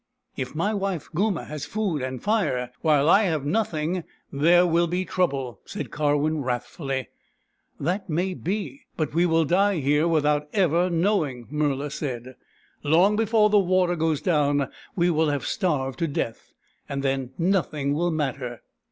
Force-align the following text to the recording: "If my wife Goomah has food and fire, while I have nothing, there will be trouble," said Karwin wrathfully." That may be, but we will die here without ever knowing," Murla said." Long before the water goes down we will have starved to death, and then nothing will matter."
"If 0.35 0.55
my 0.55 0.73
wife 0.73 1.09
Goomah 1.13 1.45
has 1.45 1.65
food 1.67 2.01
and 2.01 2.23
fire, 2.23 2.71
while 2.81 3.07
I 3.07 3.25
have 3.25 3.45
nothing, 3.45 4.03
there 4.33 4.65
will 4.65 4.87
be 4.87 5.05
trouble," 5.05 5.59
said 5.63 5.91
Karwin 5.91 6.41
wrathfully." 6.41 7.09
That 7.79 8.09
may 8.09 8.33
be, 8.33 8.87
but 8.97 9.13
we 9.13 9.27
will 9.27 9.45
die 9.45 9.77
here 9.79 10.07
without 10.07 10.49
ever 10.53 10.89
knowing," 10.89 11.45
Murla 11.51 11.91
said." 11.91 12.33
Long 12.83 13.15
before 13.15 13.51
the 13.51 13.59
water 13.59 13.95
goes 13.95 14.23
down 14.23 14.69
we 14.95 15.11
will 15.11 15.29
have 15.29 15.45
starved 15.45 15.99
to 15.99 16.07
death, 16.07 16.51
and 16.89 17.03
then 17.03 17.29
nothing 17.37 17.93
will 17.93 18.09
matter." 18.09 18.63